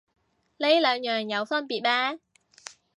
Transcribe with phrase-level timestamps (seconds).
[0.57, 2.19] 呢兩樣有分別咩